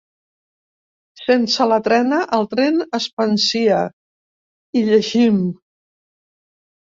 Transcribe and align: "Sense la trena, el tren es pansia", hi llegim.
"Sense 1.23 1.65
la 1.71 1.75
trena, 1.87 2.21
el 2.37 2.47
tren 2.55 2.79
es 2.99 3.05
pansia", 3.21 3.81
hi 4.79 4.83
llegim. 4.87 5.37